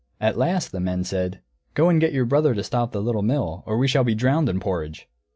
At 0.19 0.35
last 0.35 0.71
the 0.71 0.79
men 0.79 1.03
said, 1.03 1.41
"Go 1.75 1.87
and 1.87 2.01
get 2.01 2.11
your 2.11 2.25
brother 2.25 2.55
to 2.55 2.63
stop 2.63 2.91
the 2.91 3.03
Little 3.03 3.21
Mill, 3.21 3.61
or 3.67 3.77
we 3.77 3.87
shall 3.87 4.03
be 4.03 4.15
drowned 4.15 4.49
in 4.49 4.59
porridge." 4.59 5.07